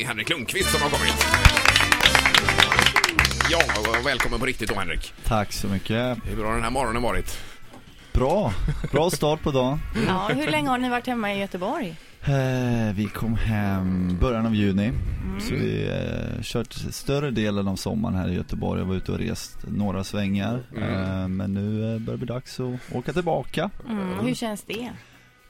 är 0.00 0.06
Henrik 0.06 0.30
Lundqvist 0.30 0.70
som 0.70 0.82
har 0.82 0.90
kommit. 0.90 1.26
Ja, 3.50 3.58
och 4.00 4.06
välkommen 4.06 4.40
på 4.40 4.46
riktigt 4.46 4.68
då 4.68 4.74
Henrik. 4.74 5.12
Tack 5.24 5.52
så 5.52 5.68
mycket. 5.68 6.18
Hur 6.24 6.44
har 6.44 6.54
den 6.54 6.62
här 6.62 6.70
morgonen 6.70 7.02
varit? 7.02 7.38
Bra. 8.12 8.52
Bra 8.92 9.10
start 9.10 9.42
på 9.42 9.50
dagen. 9.50 9.80
Ja, 10.06 10.30
hur 10.34 10.50
länge 10.50 10.68
har 10.68 10.78
ni 10.78 10.88
varit 10.88 11.06
hemma 11.06 11.34
i 11.34 11.40
Göteborg? 11.40 11.96
Eh, 12.24 12.94
vi 12.94 13.08
kom 13.14 13.34
hem 13.34 14.18
början 14.20 14.46
av 14.46 14.54
juni. 14.54 14.92
Så 15.40 15.54
vi 15.54 15.88
eh, 15.88 16.42
kört 16.42 16.72
större 16.72 17.30
delen 17.30 17.68
av 17.68 17.76
sommaren 17.76 18.14
här 18.14 18.28
i 18.28 18.34
Göteborg. 18.34 18.80
Jag 18.80 18.86
var 18.86 18.94
ute 18.94 19.12
och 19.12 19.18
rest 19.18 19.58
några 19.68 20.04
svängar. 20.04 20.62
Eh, 20.76 21.28
men 21.28 21.54
nu 21.54 21.98
börjar 21.98 21.98
det 21.98 22.16
bli 22.16 22.26
dags 22.26 22.60
att 22.60 22.94
åka 22.94 23.12
tillbaka. 23.12 23.70
Mm, 23.88 24.18
hur 24.26 24.34
känns 24.34 24.62
det? 24.62 24.90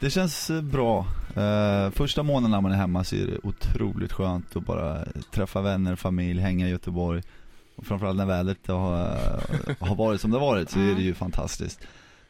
Det 0.01 0.11
känns 0.11 0.51
eh, 0.51 0.63
bra. 0.63 1.07
Eh, 1.37 1.91
första 1.91 2.23
månaden 2.23 2.51
när 2.51 2.61
man 2.61 2.73
är 2.73 2.77
hemma 2.77 3.05
så 3.05 3.17
är 3.17 3.27
det 3.27 3.39
otroligt 3.43 4.13
skönt 4.13 4.57
att 4.57 4.67
bara 4.67 5.05
träffa 5.31 5.61
vänner, 5.61 5.97
familj, 5.97 6.41
hänga 6.41 6.69
i 6.69 6.71
Göteborg. 6.71 7.23
Och 7.77 7.87
framförallt 7.87 8.17
när 8.17 8.27
vädret 8.27 8.69
har, 8.69 9.19
har 9.81 9.95
varit 9.95 10.21
som 10.21 10.31
det 10.31 10.39
har 10.39 10.47
varit 10.47 10.71
så 10.71 10.79
är 10.79 10.95
det 10.95 11.03
ju 11.03 11.15
fantastiskt. 11.15 11.81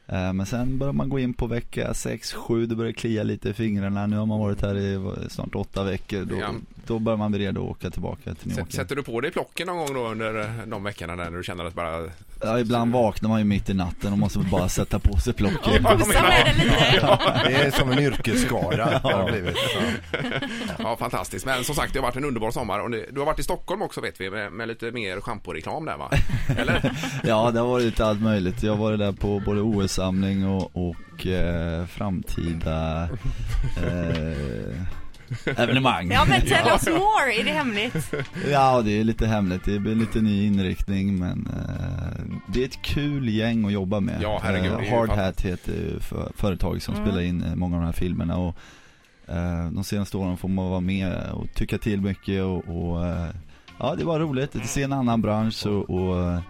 Eh, 0.08 0.32
Men 0.32 0.46
sen 0.46 0.78
börjar 0.78 0.92
man 0.92 1.08
gå 1.08 1.18
in 1.18 1.34
på 1.34 1.46
vecka 1.46 1.92
6-7, 1.92 2.66
det 2.66 2.74
börjar 2.76 2.92
klia 2.92 3.22
lite 3.22 3.48
i 3.48 3.52
fingrarna. 3.52 4.06
Nu 4.06 4.16
har 4.16 4.26
man 4.26 4.38
varit 4.40 4.62
här 4.62 4.76
i 4.78 5.00
snart 5.30 5.54
åtta 5.54 5.84
veckor. 5.84 6.24
Då, 6.24 6.36
Ja. 6.40 6.46
då 6.86 6.98
börjar 6.98 7.16
man 7.16 7.30
bli 7.32 7.40
redo 7.46 7.64
att 7.64 7.70
åka 7.70 7.90
tillbaka 7.90 8.34
till 8.34 8.48
New 8.48 8.58
York. 8.58 8.72
Sätter 8.72 8.96
du 8.96 9.02
på 9.02 9.20
dig 9.20 9.30
plocken 9.30 9.66
någon 9.66 9.76
gång 9.76 9.94
då 9.94 10.08
under 10.08 10.40
eh, 10.40 10.46
de 10.66 10.84
veckorna 10.84 11.16
där 11.16 11.30
när 11.30 11.38
du 11.38 11.44
känner 11.44 11.64
att 11.64 11.74
bara... 11.74 12.02
Ja, 12.42 12.58
ibland 12.60 12.92
vaknar 12.92 13.28
man 13.28 13.38
ju 13.38 13.44
mitt 13.44 13.70
i 13.70 13.74
natten 13.74 14.12
och 14.12 14.18
måste 14.18 14.38
bara 14.38 14.68
sätta 14.68 14.98
på 14.98 15.16
sig 15.18 15.32
plocken. 15.32 15.82
Det 15.82 17.54
är 17.54 17.70
som 17.70 17.90
en 17.92 17.98
yrkesskara 17.98 19.00
har 19.02 19.30
blivit. 19.30 19.56
Ja, 20.78 20.96
fantastiskt. 20.96 21.46
Men 21.46 21.64
som 21.64 21.74
sagt, 21.74 21.92
det 21.92 21.98
har 21.98 22.02
varit 22.06 22.16
en 22.16 22.24
underbar 22.24 22.50
sommar. 22.50 22.80
Och 22.80 22.90
du 22.90 23.18
har 23.18 23.24
varit 23.26 23.38
i 23.38 23.42
Stockholm 23.42 23.82
också 23.82 24.00
vet 24.00 24.20
vi, 24.20 24.30
med, 24.30 24.52
med 24.52 24.68
lite 24.68 24.90
mer 24.90 25.20
schamporeklam 25.20 25.84
där 25.84 25.96
va? 25.96 26.10
Eller? 26.58 26.92
Ja, 27.24 27.50
det 27.50 27.60
har 27.60 27.66
varit 27.66 27.84
lite 27.84 28.06
allt 28.06 28.20
möjligt. 28.22 28.62
Jag 28.62 28.72
har 28.72 28.78
varit 28.78 28.98
där 28.98 29.12
på 29.12 29.42
både 29.46 29.60
OS-samling 30.00 30.46
och, 30.48 30.70
och 30.88 31.26
eh, 31.26 31.86
framtida 31.86 33.08
eh, 33.76 34.82
evenemang. 35.62 36.10
Ja, 36.12 36.24
men 36.28 36.40
tell 36.40 36.68
us 36.72 36.86
more. 36.88 37.32
Är 37.40 37.44
det 37.44 37.50
hemligt? 37.50 38.14
Ja, 38.50 38.82
det 38.82 39.00
är 39.00 39.04
lite 39.04 39.26
hemligt. 39.26 39.64
Det 39.64 39.78
blir 39.78 39.94
lite 39.94 40.20
ny 40.20 40.46
inriktning 40.46 41.18
men 41.18 41.46
eh, 41.46 42.24
det 42.46 42.60
är 42.62 42.64
ett 42.64 42.82
kul 42.82 43.28
gäng 43.28 43.64
att 43.66 43.72
jobba 43.72 44.00
med. 44.00 44.18
Ja, 44.22 44.40
herregud, 44.42 44.72
Eh, 44.72 44.90
Hard 44.94 45.08
Hat 45.08 45.40
heter 45.40 45.72
ju 45.72 46.00
för, 46.00 46.32
företag 46.36 46.82
som 46.82 46.94
Mm. 46.94 47.06
spelar 47.06 47.22
in 47.22 47.42
eh, 47.44 47.54
många 47.54 47.76
av 47.76 47.80
de 47.82 47.86
här 47.86 47.92
filmerna 47.92 48.36
och 48.36 48.56
eh, 49.28 49.70
de 49.70 49.84
senaste 49.84 50.16
åren 50.16 50.36
får 50.36 50.48
man 50.48 50.70
vara 50.70 50.80
med 50.80 51.30
och 51.32 51.46
tycka 51.54 51.78
till 51.78 52.00
mycket 52.00 52.42
och, 52.42 52.68
och 52.68 53.06
eh, 53.06 53.26
ja, 53.78 53.94
det 53.98 54.04
var 54.04 54.20
roligt 54.20 54.56
att 54.56 54.66
se 54.66 54.82
en 54.82 54.92
annan 54.92 55.22
bransch 55.22 55.66
och, 55.66 55.90
och 55.90 56.18
eh, 56.32 56.40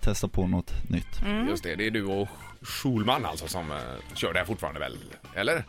testa 0.00 0.28
på 0.28 0.46
något 0.46 0.72
nytt. 0.90 1.22
Mm. 1.26 1.48
Just 1.48 1.62
det, 1.62 1.76
det 1.76 1.86
är 1.86 1.90
du 1.90 2.04
och 2.04 2.28
Schulman 2.62 3.24
alltså 3.26 3.48
som 3.48 3.70
uh, 3.70 3.76
kör 4.14 4.32
det 4.32 4.38
här 4.38 4.46
fortfarande 4.46 4.80
väl? 4.80 4.96
Eller? 5.34 5.64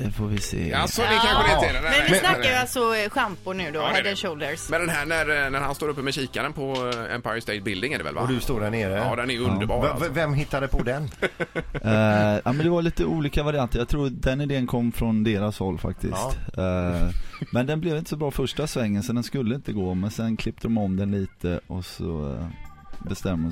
Det 0.00 0.10
får 0.10 0.26
vi 0.26 0.38
se. 0.38 0.72
Alltså, 0.72 1.02
det 1.02 1.08
kanske 1.08 1.48
det 1.48 1.54
inte 1.54 1.78
är. 1.78 1.82
Nej, 1.82 1.92
Men 2.02 2.12
vi 2.12 2.18
snackar 2.18 2.50
ju 2.50 2.54
alltså 2.54 2.96
eh, 2.96 3.10
schampo 3.10 3.52
nu 3.52 3.70
då, 3.70 3.80
Ja, 3.80 3.82
det 3.82 3.88
är 3.88 3.92
head 3.94 4.02
det. 4.02 4.08
and 4.10 4.18
shoulders. 4.18 4.68
Men 4.70 4.80
den 4.80 4.88
här 4.90 5.06
när, 5.06 5.44
eh, 5.44 5.50
när 5.50 5.60
han 5.60 5.74
står 5.74 5.88
uppe 5.88 6.02
med 6.02 6.14
kikaren 6.14 6.52
på 6.52 6.92
eh, 7.08 7.14
Empire 7.14 7.40
State 7.40 7.60
Building 7.60 7.92
är 7.92 7.98
det 7.98 8.04
väl 8.04 8.14
va? 8.14 8.20
Och 8.20 8.28
du 8.28 8.40
står 8.40 8.60
där 8.60 8.70
nere. 8.70 8.92
Ja, 8.96 9.16
den 9.16 9.30
är 9.30 9.34
ju 9.34 9.40
underbar 9.44 9.82
V- 9.82 9.88
alltså. 9.88 10.08
Vem 10.10 10.34
hittade 10.34 10.68
på 10.68 10.82
den? 10.82 11.08
Eh, 11.84 12.40
ja 12.44 12.52
men 12.52 12.58
det 12.58 12.70
var 12.70 12.82
lite 12.82 13.04
olika 13.04 13.42
varianter. 13.42 13.78
Jag 13.78 13.88
tror 13.88 14.10
den 14.10 14.40
idén 14.40 14.66
kom 14.66 14.92
från 14.92 15.24
deras 15.24 15.58
håll 15.58 15.78
faktiskt. 15.78 16.38
Eh, 16.58 17.08
men 17.52 17.66
den 17.66 17.80
blev 17.80 17.96
inte 17.96 18.10
så 18.10 18.16
bra 18.16 18.30
första 18.30 18.66
svängen 18.66 19.02
så 19.02 19.12
den 19.12 19.22
skulle 19.24 19.54
inte 19.54 19.72
gå. 19.72 19.94
Men 19.94 20.10
sen 20.10 20.36
klippte 20.36 20.66
de 20.66 20.78
om 20.78 20.96
den 20.96 21.10
lite 21.10 21.60
och 21.66 21.84
så 21.84 22.04
uh, 22.04 22.46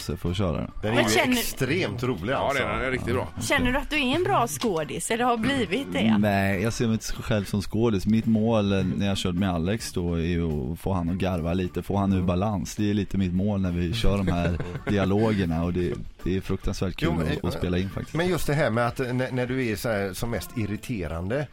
sig 0.00 0.16
för 0.16 0.30
att 0.30 0.36
köra 0.36 0.56
den. 0.56 0.70
Den 0.82 0.90
är 0.90 0.94
Men 0.94 1.04
ju 1.04 1.10
känner- 1.10 1.32
extremt 1.32 2.02
rolig 2.02 2.32
Ja, 2.32 2.36
alltså. 2.36 2.62
är, 2.62 2.68
den 2.68 2.80
är 2.80 2.90
riktigt 2.90 3.14
bra. 3.14 3.28
Känner 3.40 3.72
du 3.72 3.78
att 3.78 3.90
du 3.90 3.96
är 3.96 4.16
en 4.16 4.22
bra 4.24 4.46
skådis 4.48 5.10
eller 5.10 5.24
har 5.24 5.36
blivit 5.36 5.86
det? 5.92 5.98
Mm, 5.98 6.20
Nej, 6.20 6.62
jag 6.62 6.72
ser 6.72 6.84
mig 6.86 6.92
inte 6.92 7.12
själv 7.22 7.44
som 7.44 7.62
skådis. 7.62 8.06
Mitt 8.06 8.26
mål 8.26 8.84
när 8.96 9.06
jag 9.06 9.16
körde 9.18 9.38
med 9.38 9.50
Alex 9.50 9.92
då 9.92 10.14
är 10.14 10.20
ju 10.20 10.72
att 10.72 10.78
få 10.78 10.92
han 10.92 11.08
att 11.08 11.16
garva 11.16 11.52
lite, 11.54 11.82
få 11.82 11.96
han 11.96 12.12
ur 12.12 12.22
balans. 12.22 12.76
Det 12.76 12.90
är 12.90 12.94
lite 12.94 13.18
mitt 13.18 13.34
mål 13.34 13.60
när 13.60 13.72
vi 13.72 13.92
kör 13.94 14.16
de 14.18 14.28
här 14.28 14.58
dialogerna 14.90 15.64
och 15.64 15.72
det, 15.72 15.92
det 16.24 16.36
är 16.36 16.40
fruktansvärt 16.40 16.96
kul 16.96 17.08
Jo, 17.12 17.24
men- 17.24 17.32
att, 17.38 17.44
att 17.44 17.54
spela 17.58 17.78
in 17.78 17.90
faktiskt. 17.90 18.14
Men 18.16 18.28
just 18.28 18.46
det 18.46 18.54
här 18.54 18.70
med 18.70 18.86
att 18.86 18.98
när, 18.98 19.32
när 19.32 19.46
du 19.46 19.66
är 19.66 19.76
så 19.76 19.88
här, 19.88 20.12
som 20.12 20.30
mest 20.30 20.50
irriterande 20.56 21.46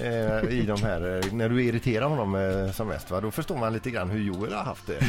eh, 0.00 0.50
i 0.58 0.64
de 0.66 0.82
här, 0.82 1.20
eh, 1.26 1.32
när 1.32 1.48
du 1.48 1.64
irriterar 1.64 2.06
honom 2.08 2.34
eh, 2.34 2.72
som 2.72 2.88
mest 2.88 3.10
va, 3.10 3.20
då 3.20 3.30
förstår 3.30 3.56
man 3.56 3.72
lite 3.72 3.90
grann 3.90 4.10
hur 4.10 4.20
Joel 4.20 4.52
har 4.52 4.64
haft 4.64 4.86
det. 4.86 5.00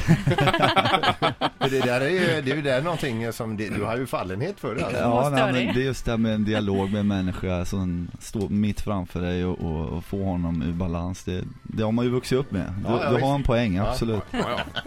för 1.59 1.69
det 1.69 1.79
där 1.79 2.01
är 2.01 2.09
ju, 2.09 2.41
det 2.41 2.51
är 2.51 2.55
ju 2.55 2.61
där 2.61 2.81
någonting 2.81 3.33
som 3.33 3.57
det, 3.57 3.69
du 3.69 3.83
har 3.83 3.97
ju 3.97 4.07
fallenhet 4.07 4.59
för 4.59 4.75
det 4.75 4.85
alltså. 4.85 5.01
Ja, 5.01 5.29
nej, 5.29 5.43
men 5.53 5.75
det 5.75 5.81
är 5.81 5.85
just 5.85 6.05
det 6.05 6.11
här 6.11 6.17
med 6.17 6.33
en 6.33 6.43
dialog 6.45 6.91
med 6.91 6.99
en 6.99 7.07
människa 7.07 7.65
som 7.65 8.07
står 8.19 8.49
mitt 8.49 8.81
framför 8.81 9.21
dig 9.21 9.45
och, 9.45 9.59
och, 9.61 9.85
och 9.97 10.03
få 10.05 10.23
honom 10.23 10.61
ur 10.61 10.73
balans. 10.73 11.23
Det, 11.23 11.44
det 11.63 11.83
har 11.83 11.91
man 11.91 12.05
ju 12.05 12.11
vuxit 12.11 12.38
upp 12.38 12.51
med. 12.51 12.73
Du, 12.77 12.83
Ja, 12.89 12.99
ja, 13.03 13.09
du 13.09 13.15
visst. 13.15 13.25
har 13.27 13.35
en 13.35 13.44
poäng, 13.44 13.75
Ja. 13.75 13.88
absolut. 13.89 14.23
Ja, 14.31 14.39
ja. 14.39 14.81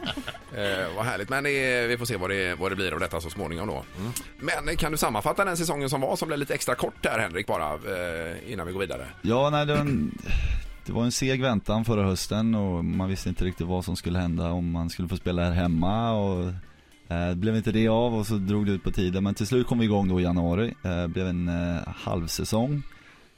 Eh, 0.61 0.97
vad 0.97 1.05
härligt, 1.05 1.29
men 1.29 1.45
det 1.45 1.87
vi 1.87 1.99
får 1.99 2.07
se 2.07 2.17
vad 2.17 2.31
det, 2.31 2.55
vad 2.55 2.73
det 2.73 2.77
blir 2.77 2.93
av 2.93 3.01
detta 3.01 3.21
så 3.21 3.31
småningom 3.31 3.69
då. 3.69 3.85
Mm. 3.99 4.13
Men 4.65 4.77
kan 4.77 4.93
du 4.93 4.99
sammanfatta 4.99 5.45
den 5.45 5.57
säsongen 5.57 5.91
som 5.91 6.01
var 6.01 6.17
som 6.17 6.29
blev 6.29 6.39
lite 6.39 6.55
extra 6.55 6.75
kort 6.75 7.03
där 7.03 7.19
Henrik 7.19 7.47
bara 7.47 7.73
eh, 7.73 8.53
innan 8.53 8.67
vi 8.67 8.73
går 8.73 8.81
vidare? 8.81 9.07
Ja, 9.23 9.51
nej, 9.51 9.67
det, 9.67 9.73
var 9.73 9.81
en, 9.81 10.19
det 10.87 10.93
var 10.93 11.05
en 11.05 11.13
seg 11.13 11.43
väntan 11.43 11.85
förra 11.85 12.05
hösten 12.05 12.55
och 12.55 12.85
man 12.85 13.09
visste 13.09 13.29
inte 13.29 13.45
riktigt 13.45 13.67
vad 13.67 13.85
som 13.85 13.97
skulle 13.97 14.19
hända 14.19 14.51
om 14.51 14.71
man 14.71 14.91
skulle 14.91 15.09
få 15.09 15.17
spela 15.17 15.45
här 15.45 15.53
hemma 15.53 16.13
och 16.13 16.45
eh, 17.09 17.29
det 17.29 17.37
blev 17.37 17.57
inte 17.57 17.73
det 17.73 17.89
av 17.89 18.15
och 18.15 18.27
så 18.27 18.35
drog 18.35 18.67
det 18.67 18.73
ut 18.73 18.85
på 18.85 18.91
tiden 18.91 19.25
men 19.25 19.35
till 19.35 19.47
slut 19.47 19.67
kom 19.67 19.79
vi 19.79 19.85
igång 19.85 20.09
då 20.09 20.21
i 20.21 20.23
januari. 20.23 20.75
Eh, 20.85 21.03
Det 21.03 21.09
blev 21.09 21.27
en 21.29 21.49
eh, 21.49 21.83
halvsäsong. 21.97 22.83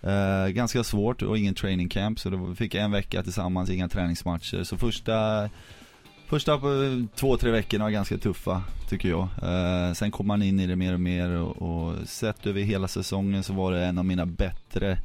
Eh, 0.03 0.49
ganska 0.49 0.84
svårt 0.84 1.22
och 1.22 1.38
ingen 1.38 1.55
training 1.55 1.88
camp 1.88 2.21
så 2.21 2.31
då 2.31 2.55
fick 2.55 2.75
jag 2.75 2.84
en 2.84 2.91
vecka 2.91 3.22
tillsammans, 3.22 3.71
inga 3.71 3.88
träningsmatcher. 3.88 4.65
Så 4.65 4.77
första 4.77 5.49
Första 6.32 6.53
eh, 6.53 7.04
två, 7.15 7.37
tre 7.37 7.50
veckorna 7.50 7.84
var 7.84 7.91
ganska 7.91 8.19
tuffa, 8.19 8.62
tycker 8.88 9.09
jag. 9.09 9.28
Eh, 9.43 9.93
sen 9.93 10.10
kom 10.10 10.26
man 10.26 10.43
in 10.43 10.60
i 10.60 10.66
det 10.66 10.76
mer 10.76 10.94
och 10.94 11.00
mer 11.00 11.31
och, 11.31 11.62
och 11.62 12.09
sett 12.09 12.47
över 12.47 12.60
hela 12.60 12.88
säsongen 12.88 13.43
så 13.43 13.53
var 13.53 13.72
det 13.72 13.84
en 13.84 13.98
av 13.98 14.04
mina 14.04 14.26
bättre 14.26 14.98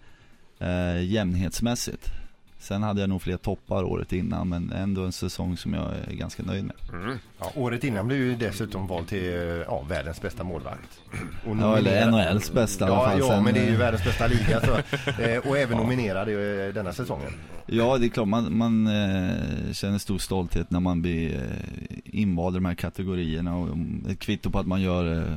eh, 0.60 1.04
jämnhetsmässigt. 1.04 2.12
Sen 2.60 2.84
hade 2.84 3.02
jag 3.02 3.10
nog 3.10 3.22
fler 3.22 3.38
toppar 3.38 3.84
året 3.84 4.14
innan 4.14 4.50
men 4.50 4.72
ändå 4.72 5.04
en 5.06 5.12
säsong 5.12 5.58
som 5.58 5.74
jag 5.74 5.92
är 6.08 6.14
ganska 6.16 6.44
nöjd 6.44 6.64
med. 6.64 6.76
Mm. 6.94 7.18
Ja, 7.40 7.52
året 7.56 7.84
innan 7.84 8.08
blev 8.08 8.20
ju 8.20 8.36
dessutom 8.36 8.88
vald 8.88 9.08
till 9.08 9.64
ja, 9.68 9.86
världens 9.90 10.22
bästa 10.22 10.44
målvakt. 10.44 11.00
Och 11.46 11.58
Ja, 11.58 11.78
eller 11.78 12.06
nominerad- 12.06 12.34
NHLs 12.34 12.52
bästa 12.54 12.86
i 12.86 12.92
alla 12.92 12.98
Ja, 12.98 13.06
fall. 13.10 13.20
ja 13.20 13.28
Sen, 13.28 13.44
men 13.44 13.54
det 13.54 13.60
är 13.60 13.66
ju 13.68 13.74
eh, 13.74 13.80
världens 13.80 14.04
bästa 14.04 14.28
liga 14.28 14.62
så, 14.62 14.72
eh, 15.22 15.38
och 15.50 15.58
även 15.58 15.78
nominerad 15.78 16.30
i 16.30 16.34
eh, 16.34 16.74
denna 16.74 16.94
säsongen. 16.94 17.32
Ja, 17.66 17.98
det 17.98 18.06
är 18.06 18.10
klart 18.10 18.28
man, 18.28 18.58
man 18.58 18.88
eh, 18.88 19.74
känner 19.74 19.98
stor 19.98 20.18
stolthet 20.18 20.72
när 20.72 20.80
man 20.80 21.02
blir 21.02 21.36
eh, 21.36 21.98
invald 22.04 22.56
i 22.56 22.58
de 22.58 22.66
här 22.66 22.76
kategorierna 22.76 23.56
och 23.58 23.68
mm, 23.68 24.06
ett 24.10 24.20
kvitto 24.20 24.50
på 24.50 24.60
att 24.60 24.68
man 24.68 24.82
gör 24.82 25.18
eh, 25.18 25.34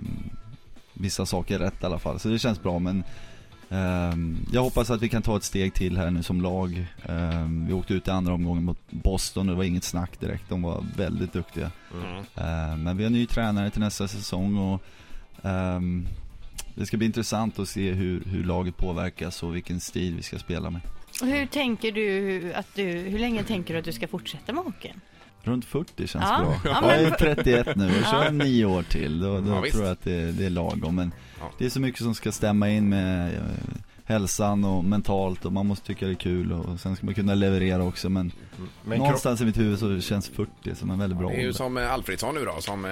vissa 0.94 1.26
saker 1.26 1.58
rätt 1.58 1.82
i 1.82 1.86
alla 1.86 1.98
fall. 1.98 2.18
Så 2.20 2.28
det 2.28 2.38
känns 2.38 2.62
bra 2.62 2.78
men 2.78 3.04
jag 4.52 4.62
hoppas 4.62 4.90
att 4.90 5.02
vi 5.02 5.08
kan 5.08 5.22
ta 5.22 5.36
ett 5.36 5.44
steg 5.44 5.74
till 5.74 5.96
här 5.96 6.10
nu 6.10 6.22
som 6.22 6.40
lag. 6.40 6.86
Ehm, 7.08 7.66
vi 7.66 7.72
åkte 7.72 7.94
ut 7.94 8.08
i 8.08 8.10
andra 8.10 8.34
omgången 8.34 8.64
mot 8.64 8.78
Boston 8.90 9.48
och 9.48 9.54
det 9.54 9.56
var 9.56 9.64
inget 9.64 9.84
snack 9.84 10.20
direkt. 10.20 10.48
De 10.48 10.62
var 10.62 10.84
väldigt 10.96 11.32
duktiga. 11.32 11.70
Ehm, 12.36 12.82
men 12.82 12.96
vi 12.96 13.02
har 13.02 13.10
ny 13.10 13.26
tränare 13.26 13.70
till 13.70 13.80
nästa 13.80 14.08
säsong 14.08 14.56
och 14.56 14.82
ehm, 15.42 16.06
det 16.74 16.86
ska 16.86 16.96
bli 16.96 17.06
intressant 17.06 17.58
att 17.58 17.68
se 17.68 17.92
hur, 17.92 18.24
hur 18.24 18.44
laget 18.44 18.76
påverkas 18.76 19.42
och 19.42 19.56
vilken 19.56 19.80
stil 19.80 20.16
vi 20.16 20.22
ska 20.22 20.38
spela 20.38 20.70
med. 20.70 20.80
Och 21.20 21.26
hur 21.26 21.46
tänker 21.46 21.92
du 21.92 22.52
att 22.54 22.74
du, 22.74 22.82
hur 22.82 23.18
länge 23.18 23.44
tänker 23.44 23.74
du 23.74 23.78
att 23.78 23.84
du 23.84 23.92
ska 23.92 24.08
fortsätta 24.08 24.52
med 24.52 24.64
hockeyn? 24.64 25.00
Runt 25.42 25.64
40 25.64 26.06
känns 26.06 26.24
Ja, 26.28 26.38
bra. 26.40 26.54
ja, 26.64 26.92
jag 26.94 27.02
men- 27.02 27.12
är 27.12 27.34
31 27.34 27.76
nu 27.76 27.86
och 27.86 28.04
kör 28.10 28.30
nio 28.30 28.64
år 28.64 28.82
till. 28.82 29.20
Då, 29.20 29.40
då 29.40 29.50
Ja, 29.50 29.70
tror 29.72 29.84
jag 29.84 29.92
att 29.92 30.04
det, 30.04 30.32
det 30.32 30.46
är 30.46 30.50
lagom. 30.50 30.94
Men 30.96 31.12
Ja. 31.40 31.50
det 31.58 31.64
är 31.66 31.70
så 31.70 31.80
mycket 31.80 32.02
som 32.02 32.14
ska 32.14 32.32
stämma 32.32 32.68
in 32.68 32.88
med 32.88 33.34
eh, 33.34 33.40
hälsan 34.04 34.64
och 34.64 34.84
mentalt 34.84 35.44
och 35.44 35.52
man 35.52 35.66
måste 35.66 35.86
tycka 35.86 36.06
det 36.06 36.12
är 36.12 36.14
kul 36.14 36.52
och 36.52 36.80
sen 36.80 36.96
ska 36.96 37.06
man 37.06 37.14
kunna 37.14 37.34
leverera 37.34 37.84
också. 37.84 38.08
Men, 38.08 38.32
Men 38.84 38.98
kro- 38.98 39.02
någonstans 39.04 39.40
i 39.40 39.44
mitt 39.44 39.58
huvud 39.58 39.78
så 39.78 40.00
känns 40.00 40.28
40 40.28 40.74
som 40.74 40.90
en 40.90 40.98
väldigt 40.98 41.18
bra 41.18 41.28
Det 41.28 41.34
är 41.34 41.38
ju 41.40 41.46
ålder. 41.46 41.56
som 41.56 41.76
eh, 41.78 41.92
Alfredsson 41.92 42.34
nu 42.34 42.44
då, 42.44 42.56
som, 42.60 42.84
eh, 42.84 42.90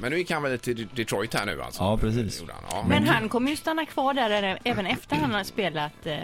men 0.00 0.10
nu 0.10 0.18
gick 0.18 0.30
han 0.30 0.42
väl 0.42 0.58
till 0.58 0.88
Detroit 0.94 1.34
här 1.34 1.46
nu 1.46 1.62
alltså? 1.62 1.82
Ja, 1.82 1.96
precis. 1.98 2.42
Ja, 2.70 2.84
Men 2.88 3.06
han 3.08 3.28
kommer 3.28 3.50
ju 3.50 3.56
stanna 3.56 3.86
kvar 3.86 4.14
där 4.14 4.58
även 4.64 4.86
efter 4.86 5.16
han 5.16 5.34
har 5.34 5.44
spelat 5.44 6.06
eh, 6.06 6.14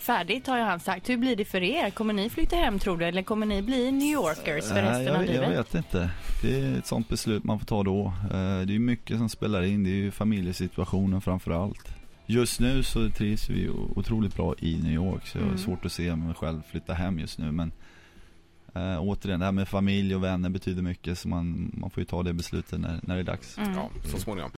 färdigt 0.00 0.46
har 0.46 0.56
ju 0.58 0.62
han 0.64 0.80
sagt. 0.80 1.08
Hur 1.08 1.16
blir 1.16 1.36
det 1.36 1.44
för 1.44 1.62
er? 1.62 1.90
Kommer 1.90 2.14
ni 2.14 2.30
flytta 2.30 2.56
hem 2.56 2.78
tror 2.78 2.96
du 2.98 3.04
eller 3.04 3.22
kommer 3.22 3.46
ni 3.46 3.62
bli 3.62 3.92
New 3.92 4.08
Yorkers 4.12 4.64
för 4.68 4.82
resten 4.82 5.04
jag, 5.06 5.16
av 5.16 5.24
jag 5.24 5.32
livet? 5.32 5.50
vet 5.58 5.74
inte. 5.74 6.10
Det 6.42 6.60
är 6.60 6.78
ett 6.78 6.86
sånt 6.86 7.08
beslut 7.08 7.44
man 7.44 7.58
får 7.58 7.66
ta 7.66 7.82
då. 7.82 8.06
Eh, 8.06 8.60
Det 8.66 8.74
är 8.74 8.78
mycket 8.78 9.18
som 9.18 9.28
spelar 9.28 9.62
in. 9.62 9.84
Det 9.84 9.90
är 9.90 9.94
ju 9.94 10.10
familjesituationen 10.10 11.20
framför 11.20 11.50
allt. 11.64 11.94
Just 12.26 12.60
nu 12.60 12.82
så 12.82 13.10
trivs 13.10 13.48
vi 13.50 13.68
otroligt 13.96 14.36
bra 14.36 14.54
i 14.58 14.78
New 14.82 14.92
York 14.92 15.26
så 15.26 15.38
jag 15.38 15.42
har 15.42 15.48
Mm. 15.48 15.58
svårt 15.58 15.84
att 15.84 15.92
se 15.92 16.16
mig 16.16 16.34
själv 16.34 16.62
flytta 16.70 16.94
hem 16.94 17.18
just 17.18 17.38
nu 17.38 17.52
men 17.52 17.72
Eh, 18.74 19.00
återigen, 19.00 19.40
det 19.40 19.46
här 19.46 19.52
med 19.52 19.68
familj 19.68 20.14
och 20.14 20.24
vänner 20.24 20.48
betyder 20.50 20.82
mycket 20.82 21.18
så 21.18 21.28
man, 21.28 21.70
man 21.74 21.90
får 21.90 22.00
ju 22.00 22.04
ta 22.04 22.22
det 22.22 22.32
beslutet 22.32 22.80
när, 22.80 23.00
när 23.02 23.14
det 23.14 23.20
är 23.20 23.24
dags. 23.24 23.56
Ja, 23.74 23.90
så 24.04 24.18
småningom. 24.18 24.50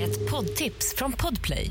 Ett 0.00 0.30
poddtips 0.30 0.94
från 0.96 1.12
Podplay. 1.12 1.70